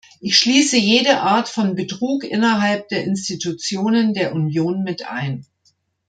[0.19, 5.45] Ich schließe jede Art von Betrug innerhalb der Institutionen der Union mit ein.